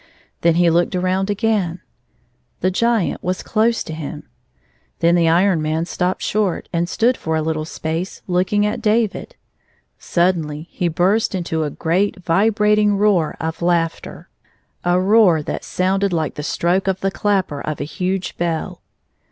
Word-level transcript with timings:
Then 0.41 0.55
he 0.55 0.71
looked 0.71 0.95
around 0.95 1.29
again; 1.29 1.79
the 2.61 2.71
Giant 2.71 3.21
was 3.23 3.43
close 3.43 3.83
to 3.83 3.93
him. 3.93 4.23
Then 4.97 5.13
the 5.13 5.29
Iron 5.29 5.61
Man 5.61 5.85
stopped 5.85 6.23
short, 6.23 6.67
and 6.73 6.89
stood 6.89 7.15
for 7.15 7.35
a 7.35 7.41
little 7.43 7.65
space 7.65 8.23
looking 8.25 8.65
at 8.65 8.81
David. 8.81 9.35
Suddenly 9.99 10.67
he 10.71 10.87
burst 10.87 11.35
into 11.35 11.63
a 11.65 11.69
great 11.69 12.15
vibrating 12.23 12.97
roar 12.97 13.35
of 13.39 13.61
laughter, 13.61 14.27
a 14.83 14.95
i6i 14.97 15.05
roar 15.05 15.43
that 15.43 15.63
sounded 15.63 16.11
like 16.11 16.33
the 16.33 16.41
stroke 16.41 16.87
of 16.87 17.01
the 17.01 17.11
clapper 17.11 17.61
of 17.61 17.79
a 17.79 17.83
huge 17.83 18.35
bell. 18.39 18.81